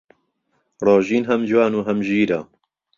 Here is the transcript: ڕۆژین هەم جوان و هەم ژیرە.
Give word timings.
ڕۆژین 0.85 1.23
هەم 1.29 1.41
جوان 1.49 1.73
و 1.75 1.85
هەم 1.87 1.99
ژیرە. 2.07 2.39